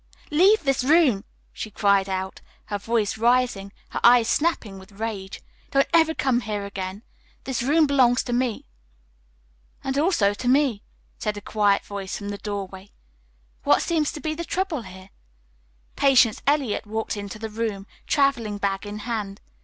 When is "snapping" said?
4.27-4.79